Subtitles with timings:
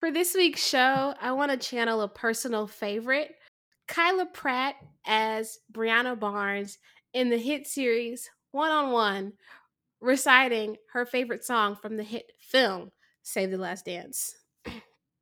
[0.00, 3.34] For this week's show, I want to channel a personal favorite,
[3.86, 6.78] Kyla Pratt as Brianna Barnes
[7.12, 9.34] in the hit series One on One,
[10.00, 12.92] reciting her favorite song from the hit film
[13.24, 14.36] Save the Last Dance.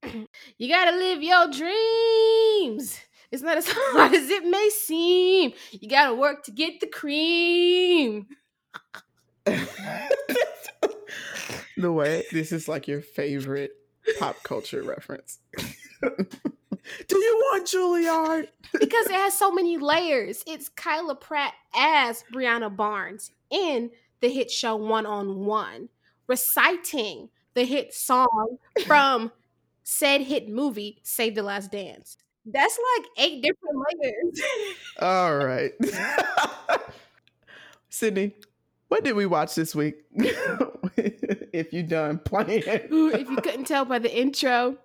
[0.04, 3.00] you gotta live your dreams.
[3.32, 5.54] It's not as hard as it may seem.
[5.72, 8.28] You gotta work to get the cream.
[9.44, 9.58] the
[11.92, 13.72] way this is like your favorite
[14.18, 15.38] pop culture reference.
[16.00, 18.48] Do you want Juilliard?
[18.72, 20.42] because it has so many layers.
[20.46, 23.90] It's Kyla Pratt as Brianna Barnes in
[24.20, 25.88] the hit show One on One,
[26.26, 29.32] reciting the hit song from
[29.82, 32.16] said hit movie Save the Last Dance.
[32.46, 34.40] That's like eight different layers.
[35.00, 35.72] All right.
[37.90, 38.34] Sydney,
[38.88, 39.96] what did we watch this week?
[40.16, 42.62] if you done playing.
[42.92, 44.78] Ooh, if you couldn't tell by the intro,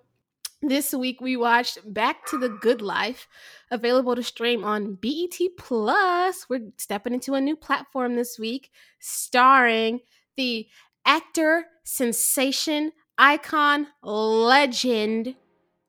[0.62, 3.26] this week we watched Back to the Goode Life,
[3.70, 6.46] available to stream on BET Plus.
[6.48, 10.00] We're stepping into a new platform this week, starring
[10.36, 10.66] the
[11.04, 15.34] actor, sensation, icon, legend,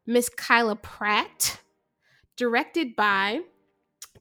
[0.06, 1.62] Miss Kyla Pratt,
[2.36, 3.42] directed by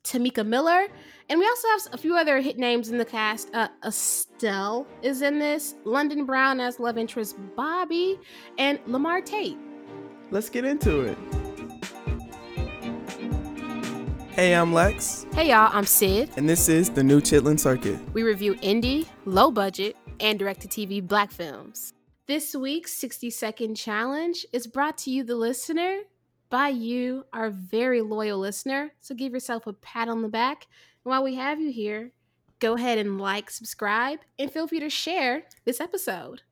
[0.02, 0.86] Tamika Miller.
[1.30, 3.48] And we also have a few other hit names in the cast.
[3.54, 8.18] Uh, Estelle is in this, London Brown as love interest Bobby,
[8.58, 9.56] and Lamar Tate.
[10.30, 11.18] Let's get into it.
[14.32, 15.26] Hey, I'm Lex.
[15.32, 16.28] Hey, y'all, I'm Syd.
[16.36, 17.98] And this is the new Chitlin Circuit.
[18.12, 21.94] We review indie, low budget, and direct to TV black films.
[22.26, 26.00] This week's 60 second challenge is brought to you, the listener,
[26.50, 28.92] by you, our very loyal listener.
[29.00, 30.66] So give yourself a pat on the back.
[31.04, 32.10] While we have you here,
[32.60, 36.42] go ahead and like, subscribe, and feel free to share this episode.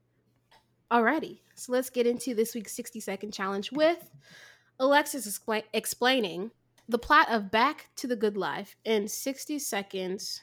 [0.90, 4.10] Alrighty, so let's get into this week's 60 second challenge with
[4.78, 6.50] Alexis expla- explaining
[6.88, 10.42] the plot of Back to the Goode Life in 60 seconds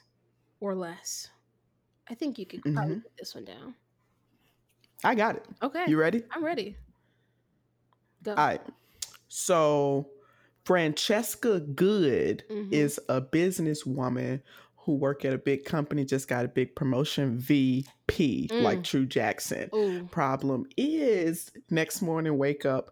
[0.60, 1.30] or less.
[2.10, 3.04] I think you could probably Mhm.
[3.04, 3.76] put this one down.
[5.04, 5.46] I got it.
[5.62, 5.86] Okay.
[5.88, 6.24] You ready?
[6.32, 6.76] I'm ready.
[8.24, 8.32] Go.
[8.32, 8.62] All right.
[9.28, 10.10] So,
[10.70, 12.72] Francesca Goode Mhm.
[12.72, 14.40] is a businesswoman
[14.86, 18.84] who work at a big company, just got a big promotion, VP, like Mm.
[18.84, 19.72] True Jackson.
[19.74, 20.04] Ooh.
[20.12, 22.92] Problem is, next morning, wake up,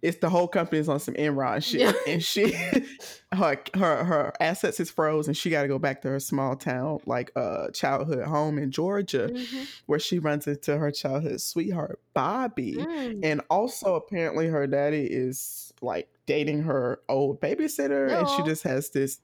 [0.00, 1.92] it's the whole company is on some Enron shit, Yeah.
[2.06, 2.50] and she,
[3.32, 6.56] her, her, her assets is froze, and she got to go back to her small
[6.56, 9.66] town, like uh, childhood home in Georgia, Mhm.
[9.84, 12.76] where she runs into her childhood sweetheart, Bobby.
[12.76, 13.20] Mm.
[13.22, 18.90] And also, apparently, her daddy is like dating her old babysitter, and she just has
[18.90, 19.20] this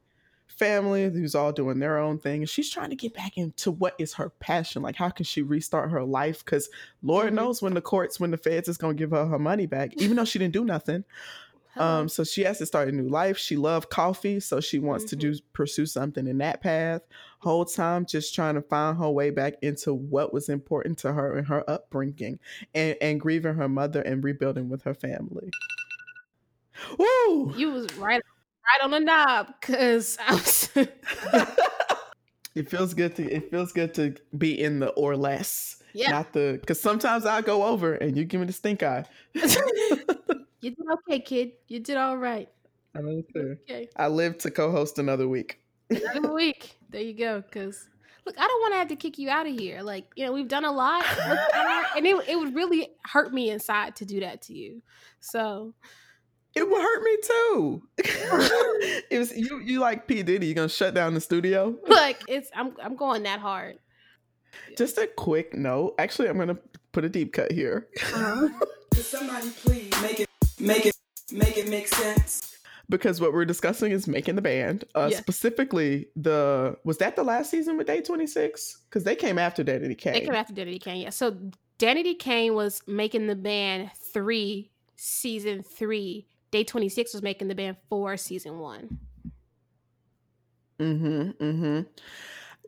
[0.47, 2.43] family who's all doing their own thing.
[2.43, 4.83] And she's trying to get back into what is her passion.
[4.83, 6.45] Like, how can she restart her life?
[6.45, 6.69] Because
[7.03, 7.37] Lord Mhm.
[7.37, 9.95] knows when the courts, when the feds is going to give her her money back,
[9.97, 11.05] even though she didn't do nothing.
[11.77, 13.37] Um, so she has to start a new life.
[13.37, 15.21] She loved coffee, so she wants to Mhm.
[15.21, 17.03] do pursue something in that path.
[17.41, 21.37] Whole time just trying to find her way back into what was important to her
[21.37, 22.39] and her upbringing,
[22.77, 25.51] and and grieving her mother and rebuilding with her family.
[26.99, 27.55] Woo!
[27.57, 30.71] you was right, right on the knob, cause I was.
[32.55, 36.33] it feels good to it feels good to be in the or less, yeah, not
[36.33, 39.05] the because sometimes I go over and you give me the stink eye.
[39.35, 39.45] you
[40.61, 41.53] did okay, kid.
[41.69, 42.49] You did all right.
[42.97, 43.57] I know too.
[43.63, 45.61] Okay, I live to co-host another week.
[45.91, 46.77] another week.
[46.91, 47.43] There you go.
[47.51, 47.89] Cause
[48.25, 49.83] look, I don't want to have to kick you out of here.
[49.83, 51.05] Like you know, we've done a lot,
[51.97, 54.83] and it it would really hurt me inside to do that to you.
[55.21, 55.75] So
[56.55, 57.83] It would hurt me too.
[59.11, 59.61] it was you.
[59.61, 60.47] You like P Diddy?
[60.47, 61.77] You gonna shut down the studio?
[61.89, 63.79] like it's I'm I'm going that hard.
[64.79, 65.95] Just a quick note.
[65.99, 66.59] Actually, I'm gonna
[66.93, 68.49] put a deep cut here Uh-huh.
[68.95, 70.29] Somebody please make it,
[70.61, 70.95] make it,
[71.33, 72.57] make it make sense?
[72.89, 74.85] because what we're discussing is making the band.
[74.95, 75.19] Uh, Yeah.
[75.19, 78.83] Specifically, the was that the last season with Day 26?
[78.89, 80.21] Because they came after Daddy They K.
[80.21, 81.11] came after Danity Kane, yeah.
[81.11, 81.37] So
[81.81, 86.29] Danity Kane was making the band three, season three.
[86.55, 88.97] Day 26 was making the band for season one.
[90.79, 91.31] Mm-hmm.
[91.45, 91.81] Mm-hmm.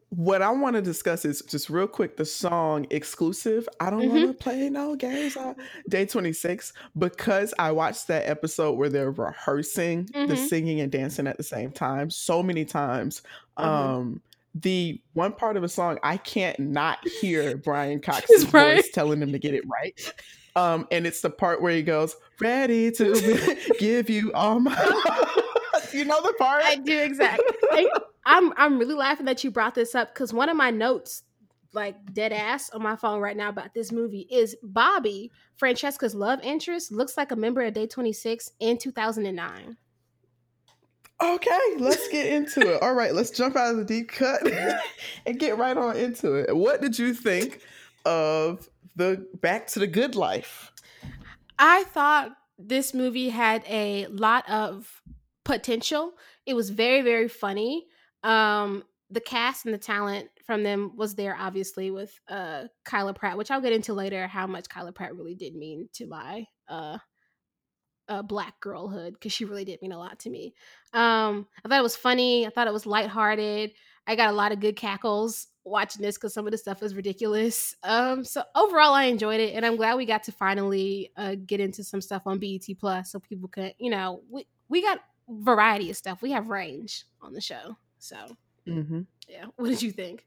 [0.08, 3.68] What I want to discuss is just real quick the song exclusive.
[3.78, 5.54] I don't want to play no games on
[5.88, 10.48] day 26 because I watched that episode where they're rehearsing the Mhm.
[10.48, 13.22] singing and dancing at the same time so many times.
[13.56, 13.64] Mhm.
[13.64, 14.22] Um
[14.56, 19.30] the one part of a song I can't not hear Brian Cox's voice telling them
[19.30, 20.12] to get it right.
[20.56, 24.74] Um, and it's the part where he goes, "Ready to give you all my."
[25.92, 26.62] you know the part.
[26.64, 27.88] I do exactly.
[28.24, 31.22] I'm I'm really laughing that you brought this up because one of my notes
[31.72, 36.40] like dead ass on my phone right now about this movie is Bobby, Francesca's love
[36.42, 39.76] interest, looks like a member of Day 26 in 2009.
[41.22, 42.82] Okay, let's get into it.
[42.82, 44.42] All right, let's jump out of the deep cut
[45.26, 46.56] and get right on into it.
[46.56, 47.60] What did you think
[48.04, 50.72] of the Back to the Goode Life?
[51.58, 55.02] I thought this movie had a lot of
[55.44, 56.12] potential.
[56.46, 57.86] It was very, very funny.
[58.22, 63.38] Um, the cast and the talent from them was there, obviously, with uh Kyla Pratt,
[63.38, 66.98] which I'll get into later how much Kyla Pratt really did mean to my uh
[68.08, 70.54] uh, black girlhood because she really did mean a lot to me.
[70.92, 72.46] Um, I thought it was funny.
[72.46, 73.72] I thought it was lighthearted.
[74.06, 76.94] I got a lot of good cackles watching this because some of the stuff is
[76.94, 77.74] ridiculous.
[77.82, 81.60] Um, so overall, I enjoyed it, and I'm glad we got to finally uh, get
[81.60, 85.90] into some stuff on BET Plus so people could, you know, we we got variety
[85.90, 86.22] of stuff.
[86.22, 87.76] We have range on the show.
[87.98, 88.16] So
[88.66, 89.02] Mm-hmm.
[89.28, 90.24] yeah, what did you think?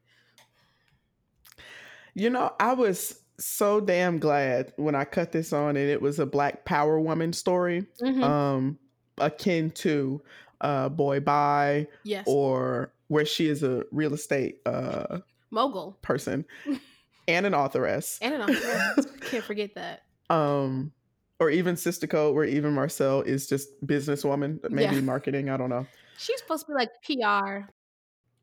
[2.13, 6.19] You know, I was so damn glad when I cut this on and it was
[6.19, 8.23] a black power woman story, Mhm.
[8.23, 8.79] um,
[9.17, 10.21] akin to
[10.61, 15.19] uh Boy Bye yes, or where she is a real estate uh
[15.51, 16.45] mogul person
[17.27, 18.17] and an authoress.
[18.21, 19.03] and an author.
[19.21, 20.03] Can't forget that.
[20.29, 20.91] um
[21.39, 25.01] or even Sister Code where even Marcel is just businesswoman, maybe Yeah.
[25.01, 25.85] marketing, I don't know.
[26.17, 27.69] She's supposed to be like PR.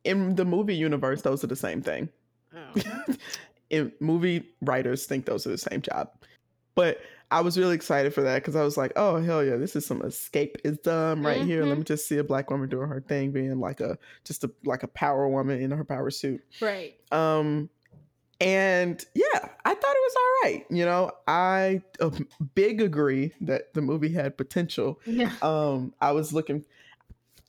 [0.05, 2.09] In the movie universe, those are the same thing.
[2.55, 2.83] Oh.
[3.71, 6.11] in movie writers think those are the same job.
[6.75, 9.75] But I was really excited for that because I was like, oh hell yeah, this
[9.75, 11.65] is some escapism right here.
[11.65, 14.51] Let me just see a black woman doing her thing, being like a just a
[14.65, 16.43] like a power woman in her power suit.
[16.61, 16.95] right.
[17.11, 17.69] Um
[18.41, 20.67] and yeah, I thought it was all right.
[20.69, 22.11] You know, I uh,
[22.55, 25.01] big agree that the movie had potential.
[25.07, 25.33] Yeah.
[25.41, 26.65] Um, I was looking.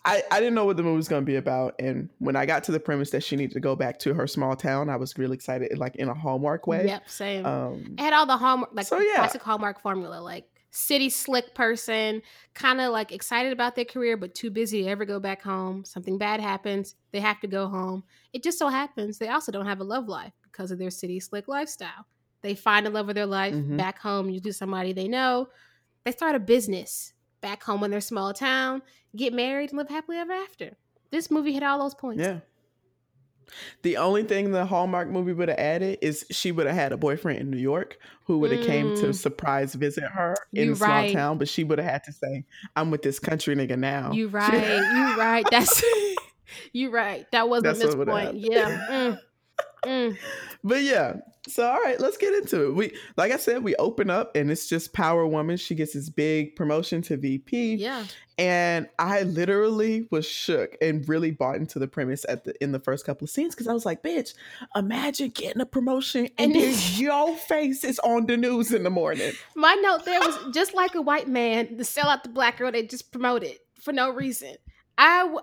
[0.07, 2.45] I, I didn't know what the movie was going to be about, and when I
[2.45, 4.95] got to the premise that she needed to go back to her small town, I
[4.95, 6.85] was really excited, like in a Hallmark way.
[6.87, 7.09] Yep.
[7.09, 7.45] Same.
[7.45, 9.15] Um, It had all the hallmark like So, yeah.
[9.17, 12.21] classic hallmark formula like city slick person
[12.53, 15.83] kind of like excited about their career but too busy to ever go back home
[15.85, 18.03] something bad happens they have to go home
[18.33, 21.19] it just so happens they also don't have a love life because of their city
[21.21, 22.05] slick lifestyle
[22.41, 23.77] they find the love of their life Mhm.
[23.77, 25.47] back home usually somebody they know
[26.03, 28.81] they start a business back home in their small town
[29.15, 30.75] get married and live happily ever after
[31.11, 32.39] this movie hit all those points yeah.
[33.81, 36.97] The only thing the Hallmark movie would have added is she would have had a
[36.97, 39.15] boyfriend in New York who would have came to Mm.
[39.15, 41.13] surprise visit her in You the small right.
[41.13, 42.43] town, but she would have had to say,
[42.75, 44.51] "I'm with this country nigga now." You right.
[44.91, 45.45] You right.
[45.49, 45.81] That's
[46.73, 47.25] you right.
[47.31, 48.21] That was That's a mispoint.
[48.23, 48.41] happened.
[48.51, 48.87] Yeah.
[48.89, 49.19] Mm.
[49.85, 50.17] Mm.
[50.65, 51.13] But yeah,
[51.47, 52.75] so all right, let's get into it.
[52.75, 55.57] We like I said, we open up and it's just Power Woman.
[55.57, 57.75] She gets this big promotion to VP.
[57.75, 58.05] Yeah.
[58.39, 62.79] And I literally was shook and really bought into the premise at the in the
[62.79, 64.35] first couple of scenes because I was like, bitch,
[64.75, 68.89] imagine getting a promotion and And then your face is on the news in the
[68.89, 69.33] morning.
[69.55, 72.71] My note there was just like a white man to sell out the black girl
[72.71, 74.55] they just promoted for no reason.
[74.97, 75.39] I w-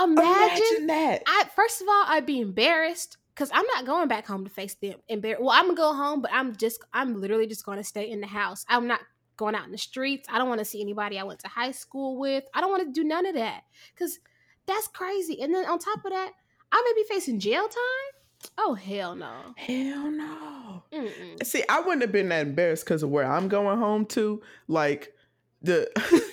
[0.00, 1.22] imagine, Imagine that.
[1.26, 4.74] I first of all I'd be embarrassed because I'm not going back home to face
[4.74, 4.94] them.
[5.08, 8.10] Embar- well, I'm gonna go home, but I'm just I'm literally just going to stay
[8.10, 8.64] in the house.
[8.68, 9.00] I'm not
[9.36, 10.26] going out in the streets.
[10.28, 12.42] I don't want to see anybody I went to high school with.
[12.52, 13.62] I don't want to do none of that
[13.94, 14.18] because
[14.66, 15.40] that's crazy.
[15.40, 16.32] And then on top of that,
[16.72, 18.50] I may be facing jail time.
[18.58, 19.32] Oh hell no.
[19.56, 20.82] Hell no.
[20.92, 21.46] Mm-mm.
[21.46, 24.42] See, I wouldn't have been that embarrassed because of where I'm going home to.
[24.66, 25.14] Like
[25.62, 25.88] the,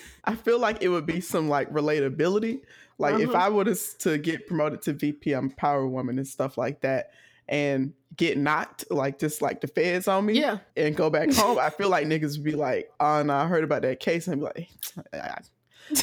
[0.25, 2.61] I feel like it would be some like relatability.
[2.97, 3.45] Like if Uh-huh.
[3.45, 7.11] I was to get promoted to VP, I'm power woman and stuff like that,
[7.49, 10.59] and get knocked like just like the feds on me Yeah.
[10.77, 13.63] and go back home, I feel like niggas would be like, "Oh no, I heard
[13.63, 14.69] about that case," and be like,
[15.13, 15.37] "I,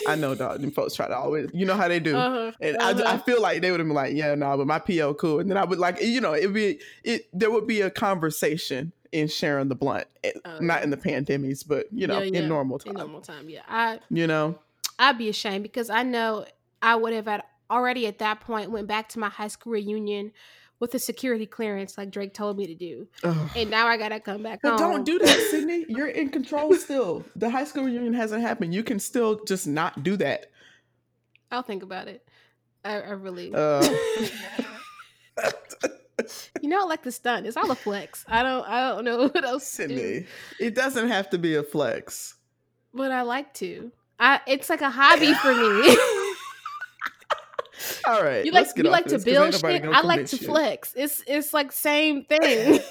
[0.07, 0.61] I know, dog.
[0.61, 2.53] Them folks try to always, you know how they do." Uh-huh.
[2.61, 3.19] And I, I Uh-huh.
[3.25, 5.41] feel like they would have been like, yeah, no, but my PO cool.
[5.41, 8.93] And then I would like, you know, it'd be, it, there would be a conversation
[9.11, 10.07] in sharing the blunt,
[10.45, 12.39] Oh, not in the pandemics, but you know, Yeah, yeah.
[12.41, 13.63] in normal In time, normal time, yeah.
[13.69, 14.59] I you know,
[14.99, 16.47] I'd be ashamed because I know
[16.83, 20.33] I would have at already at that point went back to my high school reunion
[20.81, 23.07] with a security clearance like Drake told me to do.
[23.23, 23.51] Ugh.
[23.57, 24.79] And now I gotta come back But home.
[24.79, 25.87] don't do that, Sydney.
[25.89, 27.25] You're in control still.
[27.37, 28.75] The high school reunion hasn't happened.
[28.75, 30.47] You can still just not do that.
[31.53, 32.27] I'll think about it.
[32.85, 33.81] I, I really Uh,
[36.61, 37.47] You know I like the stunt.
[37.47, 38.25] It's all a flex.
[38.29, 39.97] I don't I don't know what else to do.
[39.97, 40.27] Sydney,
[40.61, 42.35] it doesn't have to be a flex.
[42.95, 43.91] But I like to.
[44.21, 45.97] I it's like a hobby for me.
[48.07, 49.85] All right, you like you like to build shit.
[49.85, 50.47] I like to you.
[50.47, 50.95] flex.
[50.97, 52.81] It's it's like same thing.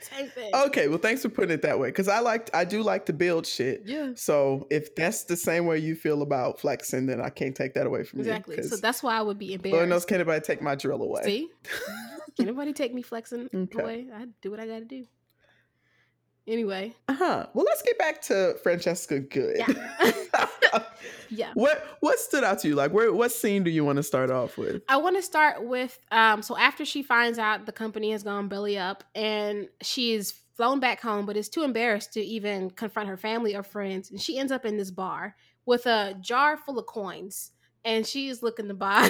[0.00, 0.50] same thing.
[0.54, 3.12] Okay, well, thanks for putting it that way because I like, I do like to
[3.12, 3.82] build shit.
[3.84, 4.12] Yeah.
[4.16, 7.86] So if that's the same way you feel about flexing, then I can't take that
[7.86, 8.24] away from you.
[8.24, 8.62] Exactly.
[8.62, 9.76] So that's why I would be embarrassed.
[9.76, 11.22] Lord knows can't anybody take my drill away.
[11.22, 11.48] See?
[12.36, 13.82] can anybody take me flexing Okay.
[13.82, 14.06] away.
[14.12, 15.04] I do what I gotta do.
[16.46, 17.46] Anyway, Uh-huh.
[17.54, 19.58] Well, let's get back to Francesca Goode.
[19.58, 20.46] yeah.
[21.30, 21.50] yeah.
[21.54, 22.74] what what stood out to you?
[22.74, 24.82] Like, where what scene do you want to start off with?
[24.88, 28.48] I want to start with um so after she finds out the company has gone
[28.48, 33.08] belly up and she is flown back home but is too embarrassed to even confront
[33.08, 35.34] her family or friends and she ends up in this bar
[35.64, 37.52] with a jar full of coins
[37.84, 39.08] and she is looking to buy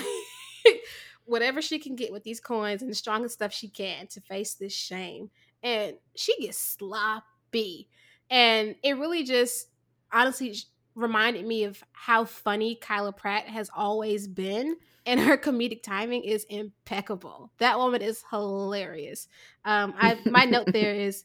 [1.24, 4.54] whatever she can get with these coins and the strongest stuff she can to face
[4.54, 5.30] this shame
[5.62, 7.88] and she gets sloppy
[8.30, 9.68] and it really just
[10.12, 10.56] honestly
[10.94, 14.76] reminded me of how funny Kyla Pratt has always been
[15.06, 17.52] and her comedic timing is impeccable.
[17.58, 19.28] That woman is hilarious.
[19.64, 21.24] Um, I my note there is,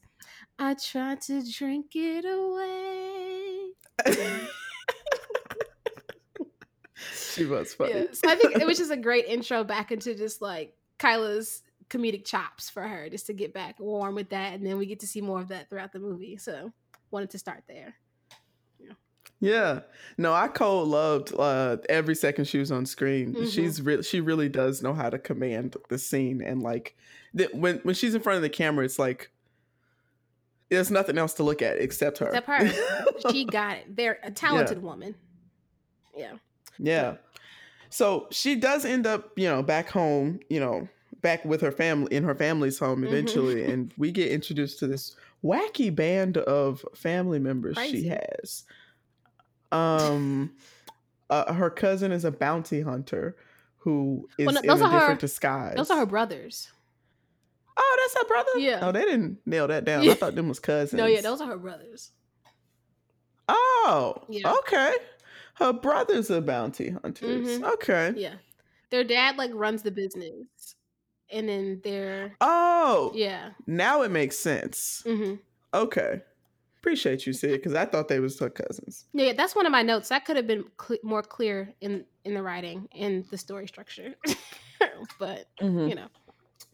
[0.58, 3.72] I tried to drink it away.
[7.14, 7.92] she was funny.
[7.94, 11.62] Yeah, so I think it was just a great intro back into just like Kyla's
[11.90, 15.00] comedic chops for her, just to get back warm with that, and then we get
[15.02, 16.38] to see more of that throughout the movie.
[16.38, 16.72] So
[17.12, 17.96] wanted to start there.
[19.40, 19.82] Yeah.
[20.18, 23.34] No, I cold loved uh every second she was on screen.
[23.36, 23.52] Mhm.
[23.54, 26.96] She's real she really does know how to command the scene and like
[27.34, 29.30] the, when when she's in front of the camera it's like
[30.70, 32.28] there's nothing else to look at except her.
[32.28, 33.04] Except her.
[33.32, 33.96] She got it.
[33.96, 35.16] They're a talented woman.
[36.16, 36.34] Yeah.
[36.78, 37.16] yeah.
[37.90, 40.88] So she does end up, you know, back home, you know,
[41.22, 43.08] back with her family in her family's home Mhm.
[43.08, 48.04] eventually and we get introduced to this wacky band of family members Crazy.
[48.04, 48.64] she has.
[49.72, 50.52] Um
[51.30, 53.36] uh, her cousin is a bounty hunter
[53.78, 55.76] who is Well, no, in a are her- different disguise.
[55.76, 56.70] Those are her brothers.
[57.80, 58.50] Oh, that's her brother?
[58.58, 58.80] Yeah.
[58.82, 60.04] Oh, they didn't nail that down.
[60.04, 60.14] Yeah.
[60.14, 60.94] I thought them was cousins.
[61.00, 62.12] No, yeah, those are her brothers.
[63.48, 64.52] Oh, Yeah.
[64.60, 64.96] okay.
[65.56, 67.60] Her brother's a bounty hunters.
[67.60, 67.74] Mhm.
[67.74, 68.14] Okay.
[68.16, 68.36] Yeah.
[68.90, 70.76] Their dad like runs the business.
[71.32, 73.50] And then they're Oh, yeah.
[73.66, 75.04] now it makes sense.
[75.06, 75.36] hmm
[75.74, 76.22] Okay.
[76.80, 79.06] Appreciate you, Syd, because I thought they was her cousins.
[79.12, 80.08] Yeah, that's one of my notes.
[80.10, 84.16] That could have been cle more clear in in the writing and the story structure.
[85.20, 86.08] but you know,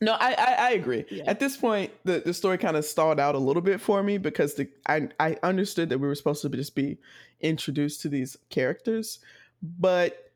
[0.01, 1.05] No, I, I I agree.
[1.09, 1.23] Yeah.
[1.25, 4.17] At this point, the, the story kind of stalled out a little bit for me
[4.19, 6.99] because the I I understood that we were supposed to be- just be
[7.41, 9.19] introduced to these characters,
[9.61, 10.31] but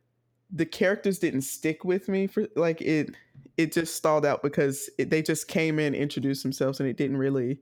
[0.52, 3.14] the characters didn't stick with me for like it.
[3.58, 7.18] It just stalled out because it, they just came in, introduced themselves, and it didn't
[7.18, 7.60] really.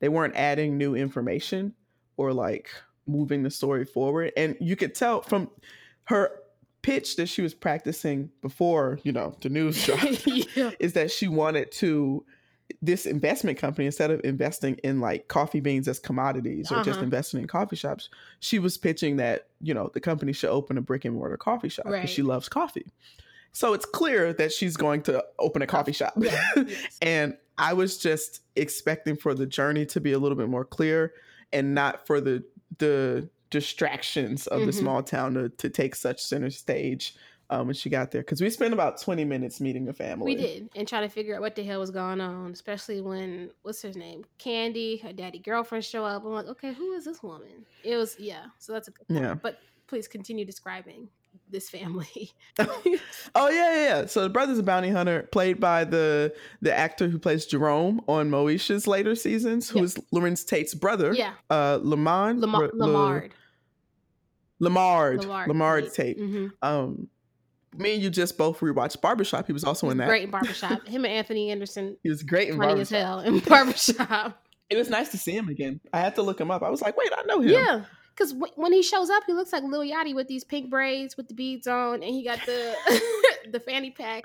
[0.00, 1.74] They weren't adding new information
[2.16, 2.70] or like
[3.06, 5.50] moving the story forward, and you could tell from
[6.04, 6.30] her
[6.82, 10.26] pitch that she was practicing before you know the news dropped
[10.56, 10.70] yeah.
[10.78, 12.24] is that she wanted to
[12.80, 17.02] this investment company instead of investing in like coffee beans as commodities or just Uh-huh.
[17.04, 18.08] investing in coffee shops
[18.40, 21.68] she was pitching that you know the company should open a brick and mortar coffee
[21.68, 22.08] shop because Right.
[22.08, 22.86] she loves coffee
[23.58, 26.98] so it's clear that she's going to open a coffee shop yes.
[27.02, 31.12] and i was just expecting for the journey to be a little bit more clear
[31.52, 32.44] and not for the
[32.78, 34.74] the distractions of the Mhm.
[34.74, 37.14] small town to, to take such center stage
[37.50, 40.40] um, when she got there because we spent about 20 minutes meeting the family We
[40.40, 43.80] did, and trying to figure out what the hell was going on, especially when what's
[43.80, 46.24] her name, Candy, her daddy girlfriend show up.
[46.26, 47.64] I'm like, okay, who is this woman?
[47.82, 48.44] It was yeah.
[48.58, 49.08] So that's a good.
[49.08, 49.22] Point.
[49.22, 49.34] Yeah.
[49.34, 51.08] But please continue describing
[51.50, 52.32] this family.
[53.34, 54.06] Oh yeah, yeah, yeah.
[54.06, 58.30] So the brother's a bounty hunter, played by the the actor who plays Jerome on
[58.30, 59.84] Moesha's later seasons, who Yeah.
[59.84, 61.12] is Larenz Tate's brother.
[61.12, 62.40] yeah, Uh, Lamont.
[62.40, 63.30] Lamar, Lamard,
[64.60, 65.20] Lamard.
[65.22, 66.18] Lamard, Lamard Tate.
[66.18, 67.08] hmm Um,
[67.76, 69.46] me and you just both rewatched Barbershop.
[69.46, 70.08] He was also in that.
[70.08, 70.86] Great in Barbershop.
[70.86, 74.42] Him and Anthony Anderson, He was great in funny as hell in Barbershop.
[74.70, 75.80] It was nice to see him again.
[75.94, 76.62] I had to look him up.
[76.62, 77.48] I was like, wait, I know him.
[77.48, 77.84] Yeah,
[78.18, 81.16] because w- when he shows up, he looks like Lil Yachty with these pink braids
[81.16, 82.74] with the beads on, and he got the
[83.52, 84.24] the fanny pack.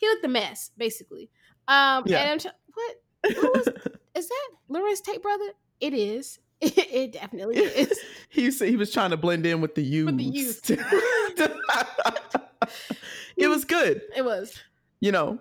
[0.00, 1.28] He looked a mess, basically.
[1.68, 2.18] Um, Yeah.
[2.20, 3.02] and I'm tr- what
[3.36, 3.68] who was
[4.14, 5.46] is that Larenz Tate brother?
[5.80, 6.38] It is.
[6.60, 7.98] It, definitely is.
[8.28, 10.06] he said he was trying to blend in with the youth.
[10.06, 10.70] With the youth.
[13.36, 14.02] it was good.
[14.16, 14.54] It was.
[15.00, 15.40] you know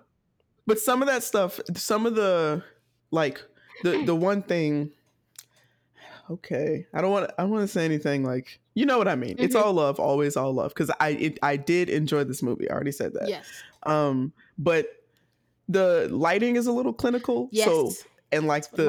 [0.66, 2.64] but some of that stuff some of the
[3.12, 3.44] like
[3.84, 4.92] the the one thing
[6.32, 9.08] okay i don't want to i don't want to say anything like you know what
[9.08, 9.62] i mean it's Mhm.
[9.64, 12.92] all love always all love because i it, i did enjoy this movie i already
[12.92, 13.46] said that Yes.
[13.84, 14.88] um but
[15.68, 17.66] the lighting is a little clinical Yes.
[17.66, 17.92] so
[18.32, 18.86] and like the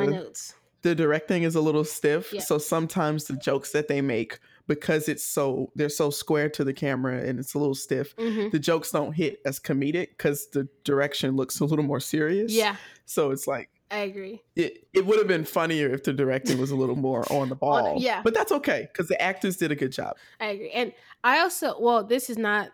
[0.82, 2.40] the directing is a little stiff Yeah.
[2.42, 6.72] so sometimes the jokes that they make because it's so they're so square to the
[6.72, 10.68] camera and it's a little stiff hmm the jokes don't hit as comedic because the
[10.84, 12.52] direction looks a little more serious.
[12.52, 14.42] Yeah, So it's like I agree.
[14.56, 17.54] it, it would have been funnier if the directing was a little more on the
[17.54, 17.96] ball.
[18.00, 18.22] yeah.
[18.24, 20.16] But that's okay because the actors did a good job.
[20.40, 20.70] I agree.
[20.70, 22.70] And I also, well, this is not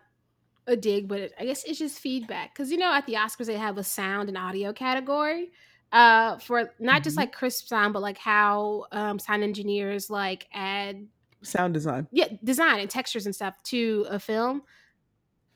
[0.65, 3.47] a dig, but it, I guess it's just feedback because you know at the Oscars
[3.47, 5.51] they have a sound and audio category
[5.91, 7.21] uh for not just Mhm.
[7.21, 11.07] like crisp sound but like how um sound engineers like add
[11.41, 12.07] Sound design.
[12.11, 14.61] yeah design and textures and stuff to a film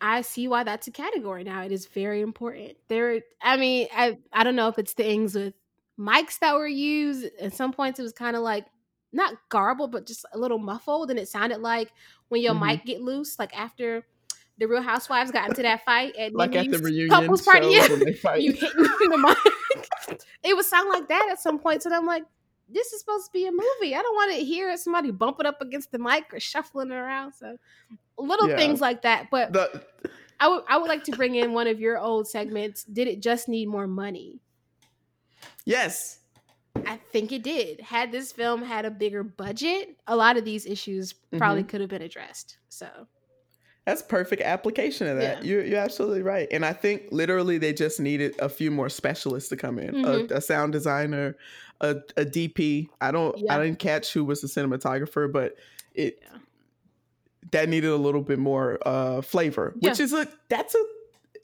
[0.01, 4.17] i see why that's a category now it is very important there i mean i
[4.31, 5.53] i don't know if it's things with
[5.99, 8.65] mics that were used at some points it was kind of like
[9.11, 11.91] not garbled but just a little muffled and it sounded like
[12.29, 12.65] when your Mhm.
[12.67, 14.05] mic get loose like after
[14.59, 17.87] the real housewives got into that fight at Like at the reunion couples party yeah
[17.87, 18.41] when they fight.
[18.41, 18.69] you hitting
[19.09, 20.19] the mic.
[20.43, 22.23] it would sound like that at some points, and I'm like,
[22.69, 23.95] this is supposed to be a movie.
[23.95, 27.33] I don't want to hear somebody bumping up against the mic or shuffling around.
[27.33, 27.57] So
[28.17, 28.57] little Yeah.
[28.57, 29.29] things like that.
[29.31, 29.83] But The,
[30.39, 32.83] I would I would like to bring in one of your old segments.
[32.83, 34.39] Did it just need more money?
[35.65, 36.19] yes.
[36.87, 37.79] I think it did.
[37.81, 41.69] Had this film had a bigger budget, a lot of these issues probably Mm-hmm.
[41.69, 42.57] could have been addressed.
[42.69, 42.87] So
[43.85, 45.43] That's perfect application of that.
[45.45, 45.51] Yeah.
[45.51, 46.47] You're, you're absolutely right.
[46.51, 50.31] And I think literally they just needed a few more specialists to come in Mhm.
[50.31, 51.35] a, a sound designer,
[51.81, 52.89] a, a DP.
[53.01, 53.55] I don't, Yeah.
[53.55, 55.55] I didn't catch who was the cinematographer, but
[55.93, 56.37] it Yeah.
[57.51, 60.83] That needed a little bit more uh, flavor, which is a that's a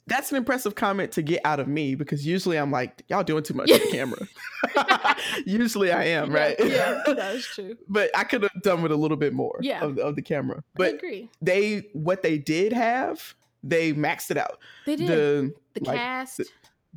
[0.06, 3.44] that's an impressive comment to get out of me because usually I'm like, y'all doing
[3.44, 4.26] too much the camera.
[5.46, 6.56] usually I am, right?
[6.58, 7.76] Yeah, yeah that's true.
[7.88, 9.84] but I could have done with a little bit more Yeah.
[9.84, 10.58] of, of the camera.
[10.58, 11.28] I But agree.
[11.40, 14.58] they what they did have, they maxed it out.
[14.86, 15.08] They did.
[15.08, 16.38] The The, like, cast.
[16.38, 16.46] the-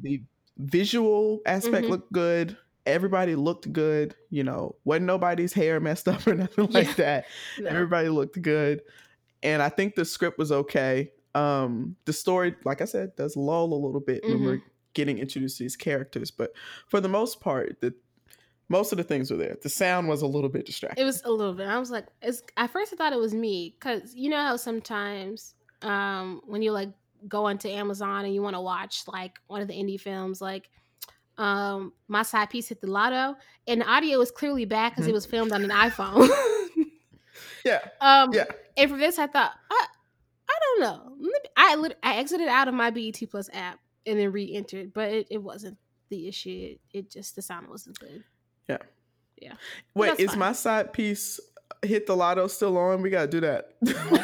[0.01, 0.23] the
[0.57, 1.89] visual aspect Mhm.
[1.89, 2.57] looked good.
[2.85, 4.15] Everybody looked good.
[4.29, 6.93] You know, wasn't nobody's hair messed up or nothing like Yeah.
[7.05, 7.25] that.
[7.59, 7.69] no.
[7.69, 8.81] Everybody looked good.
[9.41, 11.11] And I think the script was okay.
[11.35, 14.45] Um, the story, like I said, does lull a little bit when Mhm.
[14.45, 14.61] we're
[14.93, 16.29] getting introduced to these characters.
[16.31, 16.51] But
[16.87, 17.93] for the most part, the
[18.69, 19.57] most of the things were there.
[19.61, 21.01] The sound was a little bit distracting.
[21.01, 21.67] It was a little bit.
[21.67, 24.55] I was like, it's, at first I thought it was me because you know how
[24.57, 26.89] sometimes um, when you like
[27.27, 30.69] go onto Amazon and you want to watch like one of the indie films, like
[31.37, 33.35] um, my side piece hit the lotto,
[33.67, 35.13] and the audio is clearly bad because it Mhm.
[35.13, 36.29] was filmed on an iPhone.
[37.65, 37.79] yeah.
[38.01, 38.45] um, Yeah.
[38.77, 39.85] And for this, I thought, I,
[40.49, 41.29] I don't know.
[41.55, 45.37] I I exited out of my BET Plus app and then re-entered, but it, it
[45.37, 45.77] wasn't
[46.09, 46.75] the issue.
[46.75, 48.23] It, it just the sound wasn't good.
[48.67, 48.77] Yeah.
[49.41, 49.53] Yeah.
[49.95, 50.39] Wait, is fine.
[50.39, 51.39] my side piece
[51.83, 53.01] hit the lotto still on?
[53.01, 53.73] We gotta do that.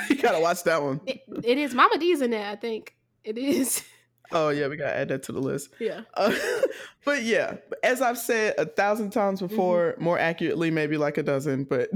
[0.09, 1.01] we gotta watch that one.
[1.05, 2.47] It, it is Mama D's in there.
[2.49, 3.83] I think it is.
[4.31, 5.69] Oh yeah, we gotta add that to the list.
[5.79, 6.01] Yeah.
[6.13, 6.31] Uh,
[7.05, 11.63] but yeah, as I've said a thousand times before, more accurately, maybe like a dozen,
[11.63, 11.89] but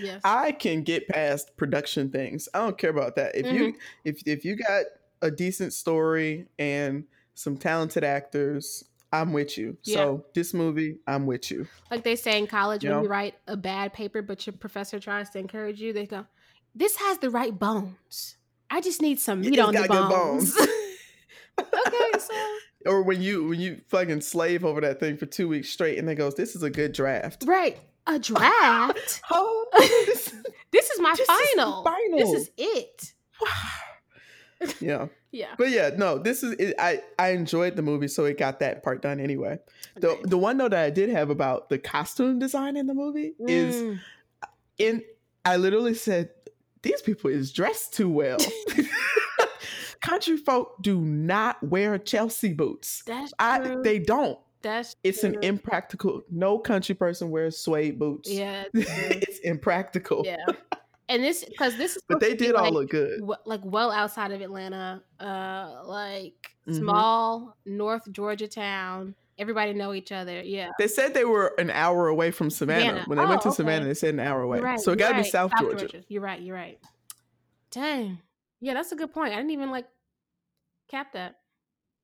[0.00, 0.20] Yes.
[0.24, 2.48] I can get past production things.
[2.54, 3.34] I don't care about that.
[3.36, 3.78] If you Mm-hmm.
[4.04, 4.84] if if you got
[5.22, 9.76] a decent story and some talented actors, I'm with you.
[9.84, 9.94] Yeah.
[9.96, 11.66] So this movie, I'm with you.
[11.90, 13.02] like they say in college You when know?
[13.04, 16.26] you write a bad paper, but your professor tries to encourage you, they go,
[16.74, 18.36] "This has the right bones.
[18.70, 20.56] I just need some meat on the bones." bones.
[21.60, 22.34] okay, so
[22.86, 26.08] Or when you when you fucking slave over that thing for two weeks straight, and
[26.08, 29.20] it goes, "This is a good draft." right, a draft.
[29.30, 29.66] Oh,
[30.72, 31.82] this is my This is final.
[31.84, 32.18] final.
[32.18, 33.12] This is it.
[34.80, 35.06] yeah.
[35.32, 35.54] Yeah.
[35.58, 38.82] But yeah, no, this is it, I I enjoyed the movie, so it got that
[38.82, 39.58] part done anyway.
[39.96, 43.34] The the one note that I did have about the costume design in the movie
[43.40, 44.00] is Mm.
[44.78, 45.02] in
[45.44, 46.30] I literally said
[46.82, 48.38] these people is dressed too well.
[50.06, 53.02] Country folk do not wear Chelsea boots.
[53.06, 53.82] that's I true.
[53.82, 54.38] they don't.
[54.62, 56.22] that's It's an impractical.
[56.30, 58.30] No country person wears suede boots.
[58.30, 60.22] yeah, it's impractical.
[60.24, 60.36] yeah.
[61.08, 63.20] And this because this is But they did all like, look good.
[63.20, 66.78] w- like well outside of Atlanta, uh, like Mhm.
[66.78, 69.14] small North Georgia town.
[69.38, 70.40] Everybody know each other.
[70.42, 72.80] Yeah, They said they were an hour away from Savannah.
[72.86, 73.04] Savannah.
[73.06, 73.56] When they went to Oh, okay.
[73.56, 74.60] Savannah, they said an hour away.
[74.60, 74.80] Right.
[74.80, 75.30] so it got to be right.
[75.30, 76.02] South, Georgia.
[76.08, 76.40] You're right.
[76.40, 76.78] You're right.
[77.70, 78.18] Dang.
[78.60, 79.32] Yeah, that's a good point.
[79.32, 79.86] I didn't even like
[80.88, 81.36] cap that.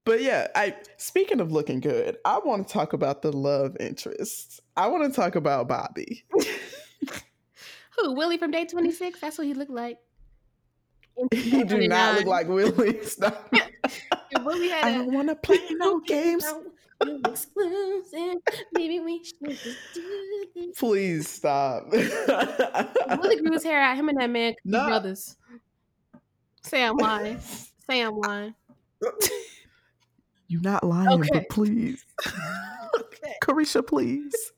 [0.04, 4.60] But yeah, I speaking of looking good, I want to talk about the love interest.
[4.76, 6.24] I want to talk about Bobby.
[7.98, 9.20] Who Willie from Day Twenty Six?
[9.20, 9.98] That's what he looked like.
[11.32, 13.00] He do not look like Willie.
[13.04, 13.52] Stop.
[14.40, 16.44] Willie had I don't want to play no games.
[17.26, 18.36] Exclusive.
[18.72, 19.58] Maybe we should
[19.92, 20.78] do this.
[20.78, 21.90] Please stop.
[21.90, 23.96] Willie grew his hair out.
[23.96, 24.86] Him and that man could be No.
[24.86, 25.36] brothers.
[26.62, 27.40] Say I'm lying.
[27.90, 28.54] Say I'm lying.
[30.48, 31.28] You're not lying, Okay.
[31.32, 32.04] but please,
[33.00, 33.34] okay.
[33.42, 34.52] Carisha, please.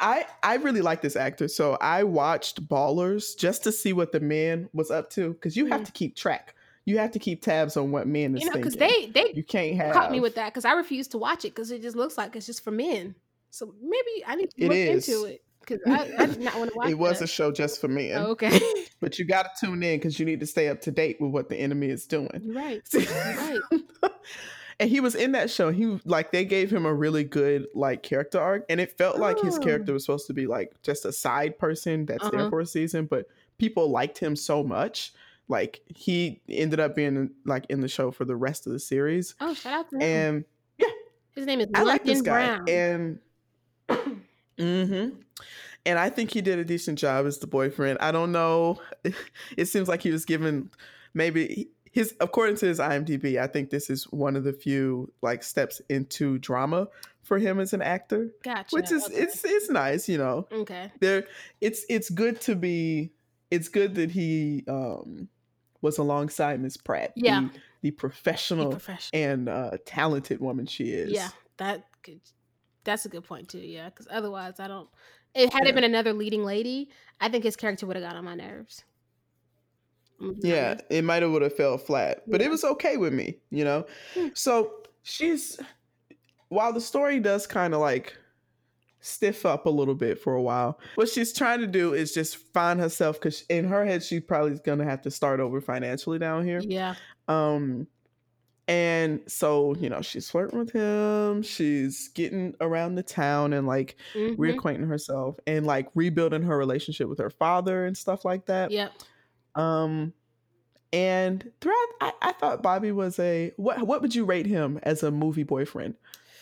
[0.00, 4.20] I I really like this actor, so I watched Ballers just to see what the
[4.20, 5.86] man was up to because you have Mhm.
[5.86, 6.54] to keep track.
[6.84, 9.42] You have to keep tabs on what men is You know, because they they you
[9.42, 11.96] can't have caught me with that because I refuse to watch it because it just
[11.96, 13.14] looks like it's just for men.
[13.50, 15.08] So maybe I need to It look is.
[15.08, 16.88] into it Because I, I did not want to watch.
[16.90, 18.12] it was a show just for men.
[18.16, 18.58] Oh, okay.
[19.00, 21.30] But you got to tune in because you need to stay up to date with
[21.30, 22.40] what the enemy is doing.
[22.42, 22.82] You're right.
[22.92, 23.60] You're right.
[24.80, 25.70] and he was in that show.
[25.70, 29.38] He like they gave him a really good like character arc, and it felt like
[29.40, 29.60] his Oh.
[29.60, 32.30] character was supposed to be like just a side person that's Uh-huh.
[32.36, 33.26] there for a season, but
[33.58, 35.12] people liked him so much.
[35.46, 39.36] Like he ended up being like in the show for the rest of the series,
[39.40, 40.02] Oh, shout out to him.
[40.02, 40.44] and
[40.76, 40.88] yeah,
[41.36, 42.58] His name is I like this guy.
[42.58, 42.68] Brown.
[42.68, 43.18] And
[44.58, 45.08] hmm
[45.86, 47.98] and I think he did a decent job as the boyfriend.
[48.00, 48.80] I don't know.
[49.56, 50.70] It seems like he was given
[51.14, 55.42] maybe his according to his IMDb, I think this is one of the few like
[55.42, 56.88] steps into drama
[57.22, 58.30] for him as an actor.
[58.44, 58.68] gotcha.
[58.70, 59.14] Which is okay.
[59.14, 60.46] it's it's nice, you know.
[60.52, 60.92] okay.
[61.00, 61.24] There
[61.60, 63.12] it's it's good to be
[63.50, 65.28] it's good that he um
[65.80, 67.12] was alongside Miss Pratt.
[67.16, 67.40] Yeah.
[67.40, 69.22] The, the professional professional.
[69.22, 71.12] and uh talented woman she is.
[71.12, 72.20] Yeah, that could.
[72.88, 73.58] That's a good point too.
[73.58, 74.88] Yeah, because otherwise, I don't.
[75.34, 75.68] It had Yeah.
[75.70, 76.88] it been another leading lady,
[77.20, 78.82] I think his character would have got on my nerves.
[80.20, 80.84] I'm gonna be Yeah, honest.
[80.88, 82.46] it might have would have fell flat, but Yeah.
[82.46, 83.86] it was okay with me, you know.
[84.14, 84.28] Hmm.
[84.34, 85.60] So she's
[86.48, 88.16] while the story does kind of like
[89.00, 92.38] stiff up a little bit for a while, what she's trying to do is just
[92.54, 96.18] find herself because in her head she probably is gonna have to start over financially
[96.18, 96.60] down here.
[96.64, 96.94] Yeah.
[97.28, 97.86] Um,
[98.68, 103.96] and so you know she's flirting with him, she's getting around the town and like
[104.14, 108.70] mhm, reacquainting herself and like rebuilding her relationship with her father and stuff like that.
[108.70, 108.92] Yep.
[109.54, 110.12] Um,
[110.92, 113.82] and throughout, I, I thought Bobby was a what?
[113.86, 115.94] What would you rate him as a movie boyfriend?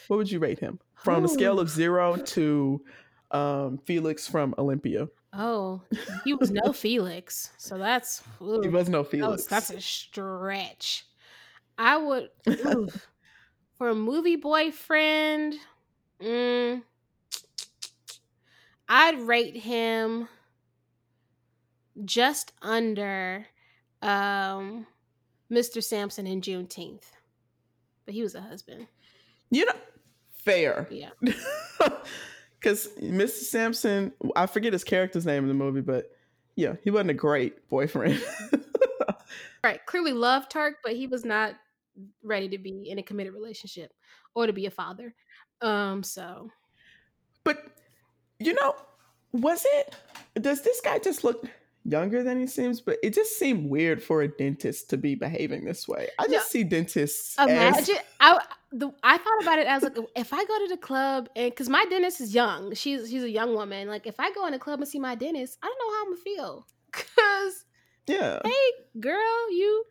[0.09, 2.81] What would you rate him from a scale of zero to
[3.33, 5.09] um, Felix from Olympia?
[5.33, 5.83] Oh,
[6.25, 9.33] he was no Felix, so that's ooh, He was no that Felix.
[9.43, 11.07] was- that's a stretch.
[11.79, 12.31] I would
[13.79, 15.55] for a movie boyfriend.
[16.21, 16.83] Mm,
[18.89, 20.29] I'd rate him
[22.05, 23.47] just under
[24.03, 24.87] um,
[25.51, 25.83] Mr.
[25.83, 27.05] Sampson in Juneteenth,
[28.05, 28.87] but he was a husband.
[29.51, 29.73] you know,
[30.45, 30.89] fair.
[30.91, 31.11] Yeah,
[32.61, 33.29] Because Mr.
[33.45, 36.11] Sampson, I forget his character's name in the movie, but
[36.57, 38.21] yeah, he wasn't a great boyfriend.
[39.65, 39.85] right.
[39.87, 41.55] Clearly loved Turk, but he was not
[42.23, 43.93] ready to be in a committed relationship
[44.35, 45.15] or to be a father.
[45.61, 46.51] Um, so
[47.45, 47.65] But
[48.39, 48.75] you know,
[49.33, 49.95] was it?
[50.43, 51.47] Does this guy just look
[51.85, 52.81] younger than he seems?
[52.81, 56.09] But it just seemed weird for a dentist to be behaving this way.
[56.19, 56.61] I just Yeah.
[56.61, 58.41] see dentists as imagine I
[58.73, 61.69] the I thought about it as like if I go to the club and because
[61.69, 63.89] my dentist is young, she's she's a young woman.
[63.89, 66.03] Like if I go in the club and see my dentist, I don't know how
[66.03, 66.67] I'm gonna feel.
[66.93, 67.65] Cause
[68.07, 68.41] yeah.
[68.45, 69.85] hey, girl, you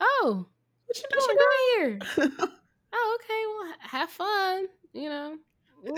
[0.00, 0.46] oh,
[0.88, 1.38] What you what doing?
[1.38, 2.48] you doing here?
[2.94, 4.66] oh, okay, well, have fun.
[4.92, 5.36] You know.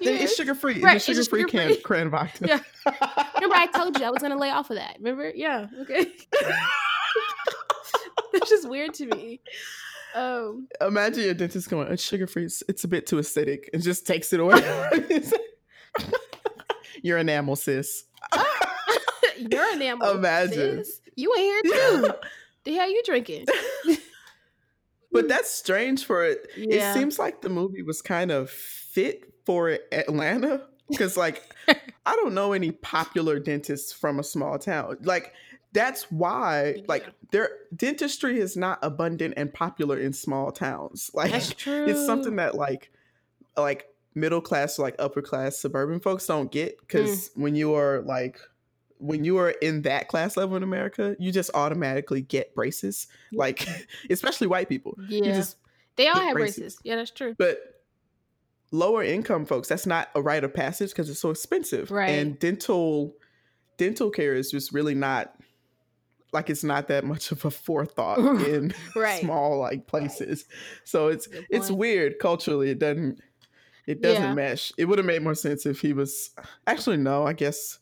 [0.00, 0.80] It's sugar free.
[0.82, 1.74] Right, it's sugar free sugar-free.
[1.76, 2.46] can cran vodka.
[2.46, 2.60] Yeah.
[3.36, 4.96] Remember, I told you I was gonna lay off of that.
[4.98, 5.30] Remember?
[5.34, 5.68] Yeah.
[5.82, 6.06] Okay.
[8.32, 9.40] That's just weird to me.
[10.14, 10.66] Um.
[10.80, 12.44] Imagine your dentist going, "It's sugar free.
[12.44, 14.60] It's, it's a bit too acidic," and just takes it away.
[17.02, 18.04] your enamel, sis.
[19.36, 20.16] You're enamel.
[20.16, 20.84] Imagine.
[20.84, 21.00] sis.
[21.14, 22.10] You ain't here too.
[22.68, 23.46] The hell you drinking?
[25.10, 26.50] But that's strange for it.
[26.56, 26.90] Yeah.
[26.90, 32.34] It seems like the movie was kind of fit for Atlanta because, like, I don't
[32.34, 34.98] know any popular dentists from a small town.
[35.02, 35.32] Like,
[35.72, 37.12] that's why, like, Yeah.
[37.30, 41.10] their dentistry is not abundant and popular in small towns.
[41.14, 41.32] Like,
[41.66, 42.90] it's something that, like,
[43.56, 47.36] like middle class, like upper class suburban folks don't get because Mm.
[47.42, 48.38] when you are like
[48.98, 53.06] when you are in that class level in America, you just automatically get braces.
[53.32, 53.66] Like,
[54.10, 54.96] especially white people.
[55.08, 55.24] Yeah.
[55.24, 55.56] You just
[55.96, 56.58] they all have braces.
[56.58, 56.78] braces.
[56.84, 57.34] Yeah, that's true.
[57.38, 57.58] but
[58.70, 61.90] lower income folks, that's not a rite of passage because it's so expensive.
[61.90, 62.10] Right.
[62.10, 63.14] And dental
[63.76, 65.34] dental care is just really not
[66.32, 69.20] like it's not that much of a forethought in Right.
[69.20, 70.44] small like places.
[70.84, 72.70] So it's it's weird culturally.
[72.70, 73.20] It doesn't
[73.86, 74.34] it doesn't Yeah.
[74.34, 74.70] mesh.
[74.76, 76.30] It would have made more sense if he was
[76.66, 77.78] actually no, I guess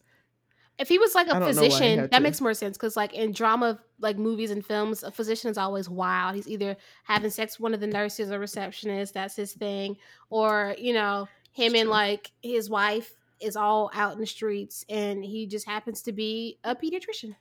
[0.79, 2.97] If he was like a don't know why he physician, that makes more sense because,
[2.97, 6.35] like in drama, like movies and films, a physician is always wild.
[6.37, 9.97] He's either having sex with one of the nurses or receptionists, that's his thing,
[10.29, 15.25] or you know, him and like his wife is all out in the streets, and
[15.25, 17.35] he just happens to be a pediatrician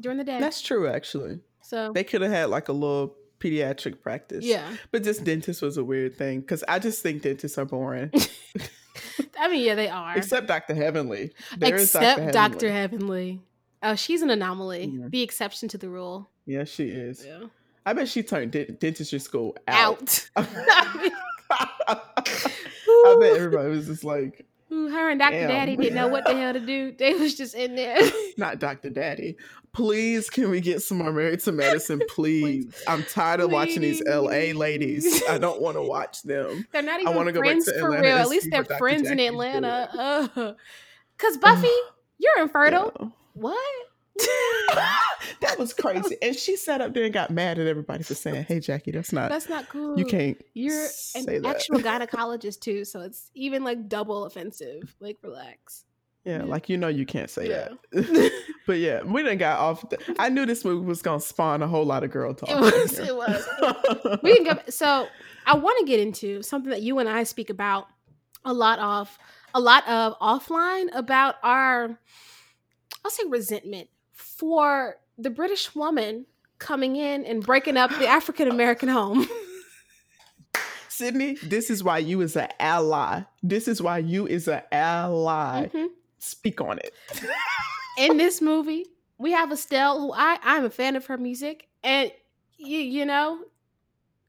[0.00, 0.38] during the day.
[0.40, 1.40] that's true actually.
[1.62, 4.44] so They could have had like a little pediatric practice.
[4.44, 8.10] yeah, But just dentist was a weird thing because I just think dentists are boring.
[9.38, 10.16] I mean, yeah, they are.
[10.16, 10.74] Except Dr.
[10.74, 11.32] Heavenly.
[11.56, 12.70] There Except Dr.
[12.70, 12.72] Heavenly.
[12.72, 13.40] Heavenly.
[13.82, 14.86] Oh, she's an anomaly.
[14.86, 15.06] Yeah.
[15.08, 16.30] The exception to the rule.
[16.46, 17.24] Yeah, she is.
[17.24, 17.44] Yeah.
[17.86, 20.26] I bet she turned de- dentistry school out.
[20.36, 20.46] Out.
[21.86, 25.32] I bet everybody was just like, her and Dr.
[25.32, 25.48] Damn.
[25.48, 26.92] Daddy didn't know what the hell to do.
[26.92, 27.98] They was just in there.
[28.36, 28.90] Not Dr.
[28.90, 29.36] Daddy.
[29.72, 32.82] Please, can we get some more Married to Medicine, please?
[32.86, 35.22] I'm tired of watching these LA ladies.
[35.28, 36.66] I don't want to watch them.
[36.72, 38.16] They're not I even wanna go back friends to Atlanta real.
[38.16, 38.78] At least they're Dr.
[38.78, 39.88] friends in Atlanta.
[40.36, 40.56] Ugh.
[41.18, 41.68] Cause Buffy,
[42.18, 42.92] you're infertile.
[43.00, 43.06] Yeah.
[43.34, 43.74] What?
[45.40, 46.16] that was crazy.
[46.22, 49.12] And she sat up there and got mad at everybody for saying, "Hey, Jackie, that's
[49.12, 49.30] not.
[49.30, 49.98] That's not cool.
[49.98, 50.40] you can't.
[50.54, 54.94] You're an that." actual gynecologist too, so it's even like double offensive.
[55.00, 55.84] Like, relax.
[56.24, 56.44] Yeah, Yeah.
[56.44, 57.68] like you know, you can't say Yeah.
[57.92, 58.32] that.
[58.66, 59.88] but yeah, we didn't got off.
[59.90, 62.48] The, I knew this movie was gonna spawn a whole lot of girl talk.
[62.50, 62.98] It was.
[62.98, 64.18] It was.
[64.22, 64.62] we can go.
[64.70, 65.06] So
[65.46, 67.88] I want to get into something that you and I speak about
[68.46, 69.18] a lot of,
[69.54, 71.98] a lot of offline about our,
[73.04, 73.88] I'll say resentment
[74.36, 76.26] for the British woman
[76.58, 79.26] coming in and breaking up the African American home.
[80.88, 83.22] Sydney, this is why you is an ally.
[83.42, 85.66] This is why you is an ally.
[85.66, 85.88] Mhm.
[86.18, 86.94] Speak on it.
[87.98, 88.86] In this movie,
[89.18, 92.12] we have Estelle, who I I'm a fan of her music, and
[92.56, 93.40] you you know,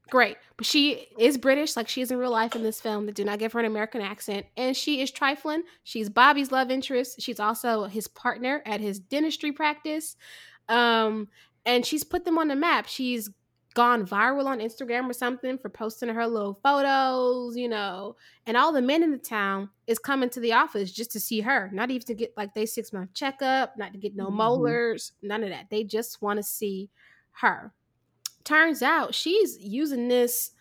[0.10, 3.06] great, but she is British, like she is in real life in this film.
[3.06, 5.64] They do not give her an American accent, and she is trifling.
[5.84, 7.22] She's Bobby's love interest.
[7.22, 10.16] She's also his partner at his dentistry practice,
[10.70, 11.28] um,
[11.66, 12.88] and she's put them on the map.
[12.88, 13.30] She's
[13.74, 18.16] gone viral on Instagram or something for posting her little photos, you know,
[18.46, 21.42] and all the men in the town is coming to the office just to see
[21.42, 24.36] her, not even to get like they six month checkup, not to get no Mhm.
[24.36, 25.70] molars, none of that.
[25.70, 26.90] They just want to see
[27.42, 27.74] her.
[28.46, 30.52] Turns out she's using this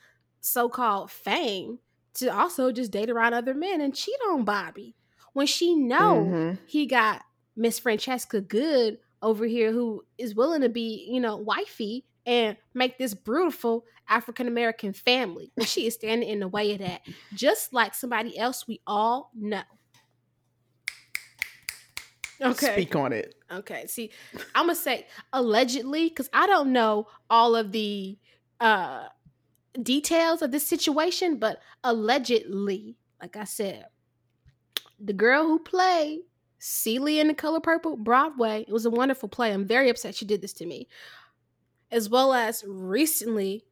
[0.41, 1.79] so called fame
[2.15, 4.95] to also just date around other men and cheat on Bobby
[5.33, 6.59] when she know Mhm.
[6.67, 7.23] he got
[7.57, 12.99] Miss Francesca Goode over here who is willing to be, you know, wifey and make
[12.99, 15.51] this beautiful African American family.
[15.57, 17.03] And she is standing in the way of that,
[17.35, 19.63] just like somebody else we all know.
[22.41, 22.73] Okay.
[22.73, 23.35] Speak on it.
[23.51, 23.87] Okay.
[23.87, 24.11] See,
[24.55, 28.19] I'm gonna say allegedly because I don't know all of the
[28.61, 29.05] uh
[29.81, 33.87] details of this situation, but allegedly, like I said,
[35.01, 36.21] the girl who played
[36.59, 39.53] Celia in the Color Purple Broadway, it was a wonderful play.
[39.53, 40.89] I'm very upset she did this to me,
[41.91, 43.65] as well as recently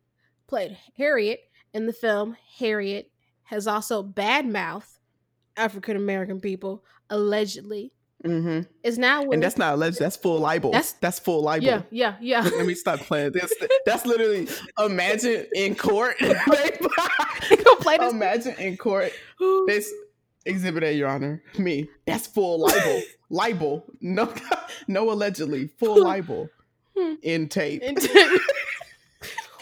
[0.47, 1.41] played Harriet
[1.73, 3.11] in the film Harriet
[3.45, 4.99] has also badmouthed
[5.57, 7.93] African American people allegedly.
[8.23, 9.99] Hmm Is now And that's not alleged.
[9.99, 10.71] That's full libel.
[10.71, 11.67] That's- That's, full libel.
[11.67, 12.41] yeah, yeah, yeah.
[12.57, 13.33] Let me stop playing.
[13.33, 13.53] That's,
[13.87, 16.17] that's literally imagine in court.
[17.81, 18.13] Play this.
[18.13, 19.13] imagine in court.
[19.67, 19.93] This
[20.47, 21.43] exhibit A, Your Honor.
[21.59, 21.89] Me.
[22.07, 23.03] That's full libel.
[23.31, 23.85] libel.
[24.01, 24.33] No,
[24.89, 25.69] no, allegedly.
[25.79, 26.49] Full libel.
[26.97, 27.15] Hmm.
[27.23, 27.83] In tape.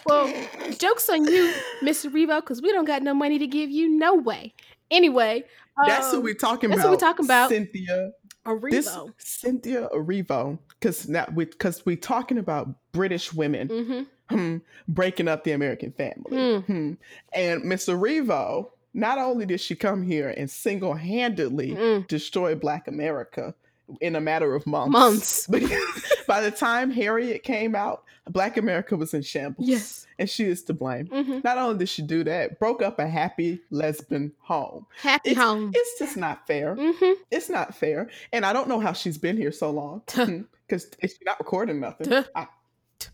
[0.07, 0.33] Well,
[0.79, 2.11] jokes on you, Mr.
[2.11, 3.88] Revo, because we don't got no money to give you.
[3.88, 4.55] No way.
[4.90, 5.44] Anyway,
[5.87, 6.77] That's who um, we talking about.
[6.79, 6.87] that's about.
[6.87, 7.49] who we talking about.
[7.51, 8.11] Cynthia.
[8.46, 10.59] A This Cynthia Erivo.
[10.79, 14.37] Because now we because we, are talking about British women Mm-hmm.
[14.37, 14.57] hmm,
[14.88, 16.31] breaking up the American family.
[16.31, 16.64] Mm.
[16.64, 16.92] Hmm.
[17.33, 22.07] And Miss Erivo, not only did she come here and single handedly Mm.
[22.09, 23.55] destroy Black America
[24.00, 24.92] in a matter of months.
[24.92, 25.46] Months.
[25.50, 29.66] Because by the time Harriet came out, Black America was in shambles.
[29.66, 30.07] Yes.
[30.21, 31.09] And she is to blame.
[31.09, 31.40] Mm-hmm.
[31.43, 34.87] Not only did she do that, broke up a happy lesbian home.
[35.03, 35.73] Happy It's, home.
[35.75, 36.77] it's just not fair.
[36.77, 37.12] Mm-hmm.
[37.33, 38.09] It's not fair.
[38.33, 40.03] And I don't know how she's been here so long.
[40.69, 42.25] Because she's not recording nothing.
[42.37, 42.47] I-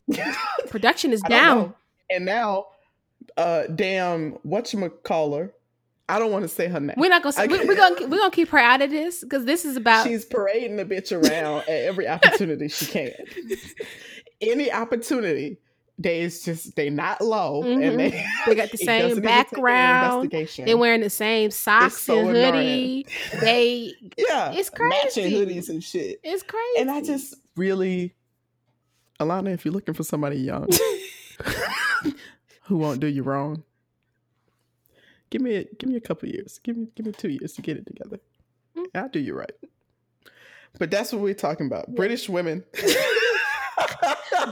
[0.69, 1.57] Production is down.
[1.59, 1.75] know.
[2.11, 2.67] And now,
[3.39, 5.53] uh, damn, whatchamacaller,
[6.09, 6.95] I don't want to say her name.
[6.97, 7.35] We're not gonna.
[7.37, 7.97] I we, we're gonna.
[8.09, 10.07] We're gonna keep her out of this because this is about.
[10.07, 13.13] She's parading the bitch around at every opportunity she can.
[14.41, 15.59] Any opportunity,
[15.99, 17.89] they is just they not low Mhm.
[17.89, 20.31] and they They got the same doesn't even take an background.
[20.59, 22.53] They're wearing the same socks so and annoying.
[22.53, 23.07] hoodie.
[23.41, 23.93] They.
[24.19, 24.89] yeah, it's crazy.
[25.05, 26.21] matching hoodies and shit.
[26.23, 26.81] It's crazy.
[26.81, 28.15] And I just really,
[29.19, 30.69] Alana, if you're looking for somebody young
[32.65, 33.63] who won't do you wrong,
[35.31, 36.59] give me a, give me a couple years.
[36.63, 38.19] Give me give me two years to get it together.
[38.77, 38.85] Mm.
[38.95, 39.53] And I'll do you right.
[40.79, 41.95] But that's what we're talking about.
[41.95, 42.65] British women.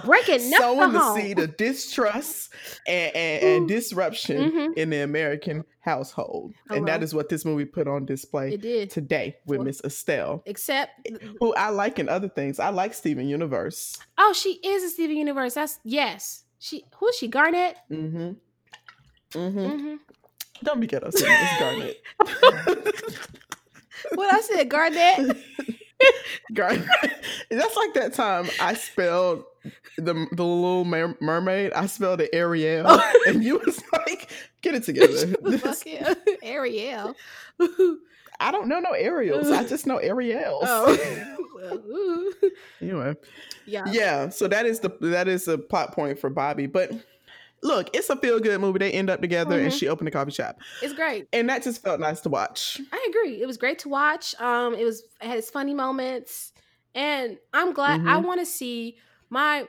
[0.04, 1.20] breaking sowing the home.
[1.20, 2.52] seed of distrust
[2.87, 4.74] and, and, and disruption Mhm.
[4.76, 6.52] in the American household.
[6.70, 8.56] And that is what this movie put on display
[8.87, 11.06] today with Miss Estelle, Except,
[11.40, 12.58] who I like in other things.
[12.58, 13.98] I like Steven Universe.
[14.18, 15.54] oh, she is a Steven Universe.
[15.54, 16.44] That's yes.
[16.58, 17.28] She who is she?
[17.28, 17.76] Garnett.
[17.90, 18.30] Mm-hmm.
[19.38, 19.58] Mm-hmm.
[19.58, 19.94] Mm-hmm.
[20.62, 21.10] Don't be ghetto.
[21.10, 21.34] Sydney.
[21.34, 23.28] It's Garnet.
[24.12, 25.36] What I said, Garnett.
[26.52, 26.88] Garnet.
[27.50, 29.44] That's like that time I spelled
[29.96, 31.72] the the little mer- mermaid.
[31.72, 33.12] I spelled it Ariel, oh.
[33.26, 34.30] and you was like,
[34.62, 36.14] "Get it together." the fuck yeah.
[36.42, 37.14] Ariel.
[38.40, 39.50] I don't know no Ariels.
[39.50, 40.64] I just know Ariels.
[40.66, 41.36] Oh.
[42.82, 43.14] Anyway,
[43.64, 43.84] yeah.
[43.90, 44.28] yeah.
[44.28, 46.66] So that is the that is the plot point for Bobby.
[46.66, 46.92] But
[47.64, 48.79] look, it's a feel good movie.
[48.79, 49.79] They end up together, and Mhm.
[49.79, 51.27] she opened a coffee shop, It's great.
[51.33, 52.81] and that just felt nice to watch.
[52.92, 53.42] I agree.
[53.42, 54.35] It was great to watch.
[54.40, 56.53] Um, it was it had its funny moments,
[56.94, 58.00] and I'm glad.
[58.07, 58.24] I Mhm.
[58.27, 58.98] want to see
[59.31, 59.66] my.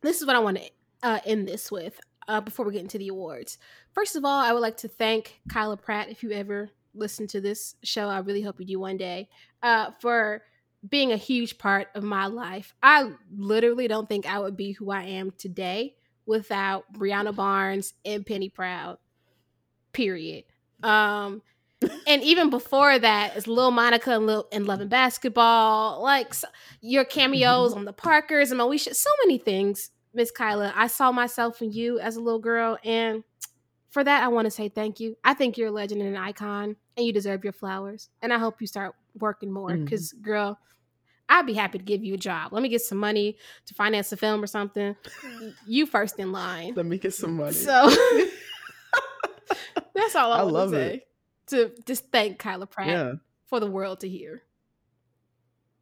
[0.00, 0.70] This is what I want to
[1.02, 2.00] uh, end this with.
[2.26, 3.56] Uh, before we get into the awards,
[3.92, 6.08] first of all, I would like to thank Kyla Pratt.
[6.10, 9.28] If you ever listen to this show, I really hope you do one day.
[9.62, 10.42] Uh, for
[10.88, 12.74] being a huge part of my life.
[12.82, 15.96] I literally don't think I would be who I am today
[16.28, 18.98] without Breanna Barnes and Penny Proud.
[19.92, 20.44] Period.
[20.82, 21.42] Um,
[22.06, 26.44] and even before that, it's Lil Monica and, Lil, and Love and Basketball, like s-
[26.80, 30.72] your cameos on the Parkers and Moesha, so many things, Miss Kyla.
[30.76, 33.24] I saw myself in you as a little girl, and
[33.88, 35.16] for that, I want to say thank you.
[35.24, 38.10] I think you're a legend and an icon, and you deserve your flowers.
[38.20, 40.58] And I hope you start working more, because girl,
[41.28, 42.52] I'd be happy to give you a job.
[42.52, 43.36] Let me get some money
[43.66, 44.96] to finance a film or something.
[45.66, 46.74] You first in line.
[46.74, 47.52] Let me get some money.
[47.52, 47.90] So
[49.94, 50.94] that's all I, I love to say.
[50.94, 51.04] it.
[51.48, 53.12] To just thank Kyla Pratt yeah.
[53.46, 54.42] for the world to hear.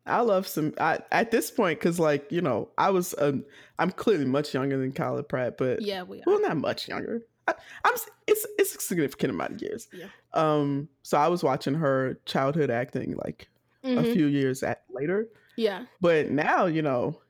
[0.07, 3.45] I love some I, at this point because, like you know, I was um,
[3.79, 6.25] I'm clearly much younger than Kyla Pratt, but Yeah, we are.
[6.27, 7.23] well, not much younger.
[7.49, 7.55] I,
[7.85, 7.95] I'm
[8.27, 9.89] it's it's a significant amount of years.
[9.93, 10.07] Yeah.
[10.33, 10.89] Um.
[11.03, 13.49] So I was watching her childhood acting like
[13.87, 14.13] a Mhm.
[14.13, 17.21] few years at, later, Yeah, but now you know,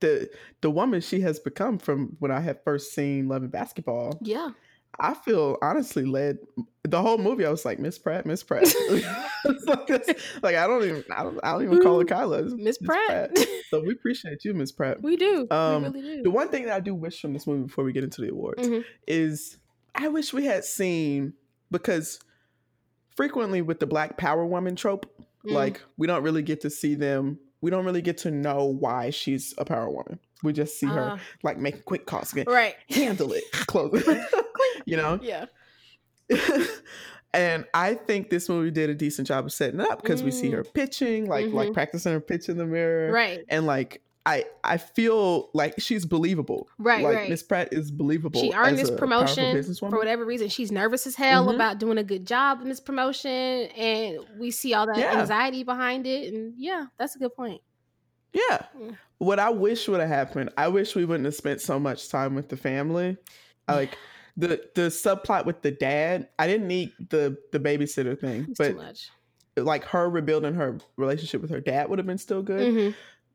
[0.00, 0.28] the
[0.60, 4.18] the woman she has become from when I had first seen Love and Basketball.
[4.22, 4.50] yeah.
[5.00, 6.36] I feel honestly led
[6.84, 7.46] the whole movie.
[7.46, 8.64] I was like Miss Pratt, Miss Pratt.
[9.66, 9.88] Like,
[10.42, 12.42] like, I don't even I don't, I don't even call her Kyla.
[12.56, 13.36] Miss Pratt.
[13.70, 15.02] So we appreciate you, Miss Pratt.
[15.02, 15.46] we do.
[15.50, 16.22] Um, we really do.
[16.24, 18.28] The one thing that I do wish from this movie before we get into the
[18.30, 18.84] awards Mhm.
[19.08, 19.56] is
[19.94, 21.32] I wish we had seen
[21.70, 22.20] because
[23.16, 25.06] frequently with the black power woman trope,
[25.46, 25.52] Mm.
[25.52, 27.38] like we don't really get to see them.
[27.60, 30.18] We don't really get to know why she's a power woman.
[30.42, 32.74] We just see her Uh, like making quick calls, again, right.
[32.90, 34.04] handle it, close,
[34.84, 35.18] you know.
[35.22, 35.46] Yeah.
[37.34, 40.30] and I think this movie did a decent job of setting it up because we
[40.30, 41.74] see her pitching, like like Mhm.
[41.74, 43.44] practicing her pitch in the mirror, Right.
[43.48, 46.68] and like I I feel like she's believable.
[46.78, 47.02] Right.
[47.02, 47.28] like right.
[47.30, 48.40] Miss Pratt is believable.
[48.40, 50.48] she earned this promotion for whatever reason.
[50.48, 51.56] She's nervous as hell Mhm.
[51.56, 55.18] about doing a good job in this promotion, and we see all that Yeah.
[55.20, 56.32] anxiety behind it.
[56.32, 57.62] And yeah, that's a good point.
[58.32, 58.62] Yeah.
[58.78, 58.96] Mm.
[59.18, 62.34] What I wish would have happened, I wish we wouldn't have spent so much time
[62.34, 63.16] with the family.
[63.68, 63.98] I Like
[64.36, 68.68] the the subplot with the dad, I didn't need the the babysitter thing, It's but
[68.68, 69.10] too much.
[69.56, 72.72] like her rebuilding her relationship with her dad would have been still good.
[72.72, 72.94] Mhm.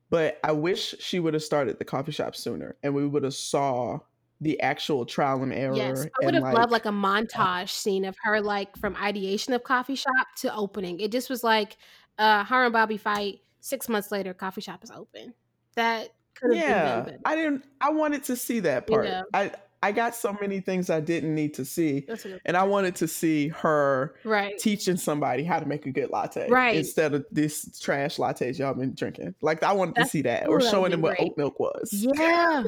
[0.10, 3.34] But I wish she would have started the coffee shop sooner, and we would have
[3.34, 4.00] saw
[4.40, 5.76] the actual trial and error.
[5.76, 9.64] Yes, I would have loved like a montage scene of her like from ideation of
[9.64, 11.00] coffee shop to opening.
[11.00, 11.78] It just was like
[12.18, 13.42] uh her and Bobby fight.
[13.60, 15.34] Six months later, coffee shop is open.
[15.76, 17.66] That could have yeah, been I didn't.
[17.82, 19.06] I wanted to see that part.
[19.08, 19.24] Yeah.
[19.34, 19.52] I
[19.84, 22.06] I got so many things I didn't need to see, better.
[22.14, 24.58] That's a good- and I wanted to see her Right.
[24.58, 26.76] teaching somebody how to make a good latte, Right.
[26.78, 29.36] Instead of this trash lattes y'all been drinking.
[29.42, 31.30] Like I wanted That's- to see that, ooh, or showing them been what great.
[31.32, 31.90] oat milk was.
[31.94, 32.64] Yeah.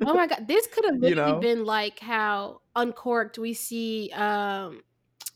[0.00, 1.38] oh my god, this could have You literally know?
[1.40, 4.82] been like how uncorked we see um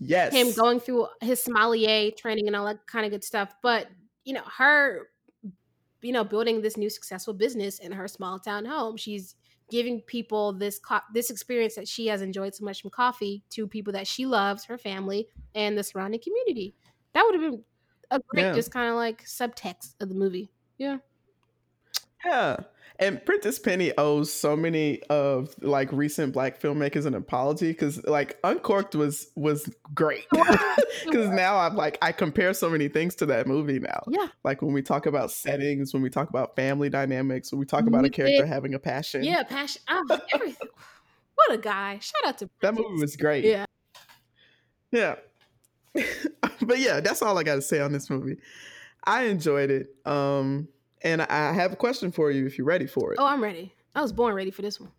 [0.00, 0.32] Yes.
[0.32, 3.54] him going through his sommelier training and all that kind of good stuff.
[3.62, 3.86] But
[4.24, 5.08] you know, her,
[6.00, 8.96] you know, building this new successful business in her small town home.
[8.96, 9.36] She's
[9.72, 13.66] giving people this co- this experience that she has enjoyed so much from coffee to
[13.66, 16.76] people that she loves, her family, and the surrounding community.
[17.14, 17.64] That would have been
[18.10, 18.52] a great, Yeah.
[18.54, 20.52] just kind of like subtext of the movie.
[20.78, 20.98] Yeah.
[22.24, 22.56] Yeah.
[23.02, 28.38] And Prentice Penny owes so many of like recent black filmmakers an apology because like
[28.44, 30.24] Uncorked was was great.
[31.04, 34.04] Because now I'm like I compare so many things to that movie now.
[34.08, 34.28] Yeah.
[34.44, 37.86] Like when we talk about settings, when we talk about family dynamics, when we talk
[37.86, 39.24] about a character having a passion.
[39.24, 39.42] Yeah.
[39.42, 39.82] Passion.
[39.88, 40.68] Oh, everything.
[41.34, 41.98] what a guy.
[41.98, 43.44] Shout out to That movie was great.
[43.44, 43.64] Yeah.
[44.92, 45.16] Yeah.
[45.94, 48.36] but yeah, that's all I got to say on this movie.
[49.04, 49.96] I enjoyed it.
[50.06, 50.68] Um,
[51.02, 53.18] and I have a question for you if you're ready for it.
[53.20, 53.74] Oh, I'm ready.
[53.94, 54.90] I was born ready for this one.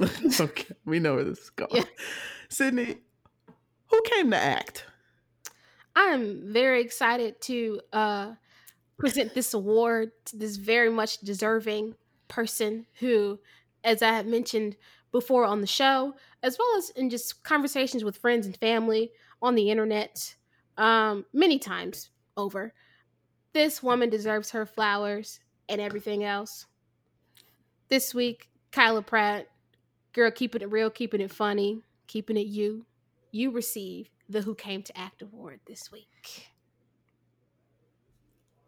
[0.40, 1.70] okay, we know where this is going.
[1.72, 1.84] Yeah.
[2.48, 2.98] Sydney,
[3.86, 4.86] who came to act?
[5.94, 8.32] I'm very excited to uh,
[8.98, 11.94] present this award to this very much deserving
[12.28, 13.38] person who,
[13.84, 14.76] as I have mentioned
[15.12, 19.12] before on the show, as well as in just conversations with friends and family
[19.42, 20.34] on the internet,
[20.78, 22.72] um, many times over,
[23.52, 26.66] this woman deserves her flowers and everything else.
[27.88, 29.48] This week, Kyla Pratt,
[30.12, 32.86] girl, keeping it real, keeping it funny, keeping it you.
[33.30, 36.50] You receive the Who Came to Act award this week.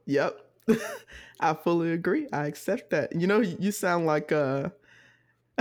[0.07, 0.41] Yep.
[1.41, 2.27] I fully agree.
[2.33, 3.15] I accept that.
[3.19, 4.71] You know, you sound like uh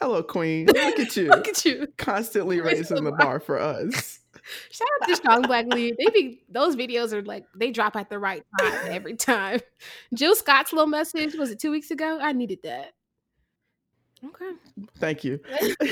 [0.00, 0.66] Hello Queen.
[0.66, 1.28] Look at you.
[1.28, 1.88] Look at you.
[1.96, 4.20] Constantly Raising the bar for us.
[4.70, 5.96] Shout out to Strong Black Lead.
[5.98, 9.60] They be those videos are like they drop at the right time every time.
[10.14, 12.18] Jill Scott's little message was it two weeks ago?
[12.20, 12.92] I needed that.
[14.24, 14.52] Okay.
[14.98, 15.40] Thank you.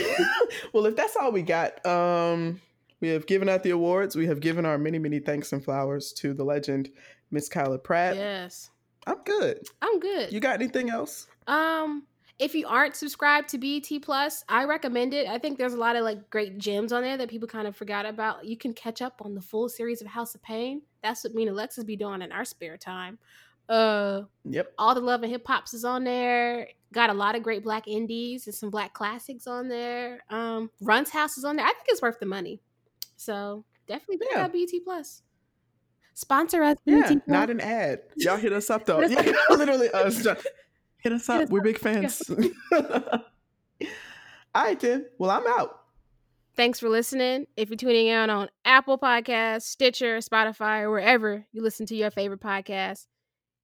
[0.72, 2.60] well, if that's all we got, um,
[3.00, 4.14] we have given out the awards.
[4.14, 6.90] We have given our many, many thanks and flowers to the legend,
[7.30, 8.14] Miss Kyla Pratt.
[8.14, 8.70] Yes.
[9.06, 9.66] I'm good.
[9.82, 10.32] I'm good.
[10.32, 11.26] You got anything else?
[11.46, 12.06] Um,
[12.40, 15.28] if you aren't subscribed to BET Plus, I recommend it.
[15.28, 17.76] I think there's a lot of like great gems on there that people kind of
[17.76, 18.44] forgot about.
[18.44, 20.82] You can catch up on the full series of House of Payne.
[21.02, 23.18] That's what me and Alexis be doing in our spare time.
[23.68, 24.72] Uh, Yep.
[24.78, 26.68] all the love and hip hops is on there.
[26.92, 30.24] Got a lot of great black indies and some black classics on there.
[30.30, 31.64] Um, Run's House is on there.
[31.66, 32.60] I think it's worth the money.
[33.16, 34.44] So definitely check Yeah.
[34.44, 35.22] out BET Plus.
[36.14, 36.76] Sponsor us.
[36.84, 37.18] Yeah, Plus.
[37.26, 38.00] not an ad.
[38.16, 39.00] Y'all hit us up though.
[39.02, 40.26] Yeah, literally us.
[41.02, 41.42] Hit us up.
[41.42, 41.64] us We're up.
[41.64, 42.22] big fans.
[44.54, 45.06] All right, then.
[45.18, 45.76] Well, I'm out.
[46.56, 47.46] Thanks for listening.
[47.56, 52.10] If you're tuning in on Apple Podcasts, Stitcher, Spotify, or wherever you listen to your
[52.10, 53.06] favorite podcast,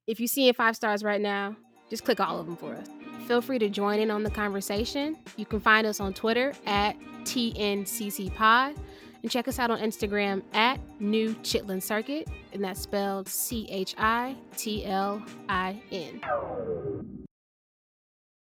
[0.07, 1.57] if you see it five stars right now,
[1.91, 2.87] just click all of them for us.
[3.26, 5.16] Feel free to join in on the conversation.
[5.37, 8.76] You can find us on Twitter at TNCCPod
[9.22, 13.97] and check us out on Instagram at New Chitlin Circuit, and that's spelled C H
[13.99, 17.26] I T L I N.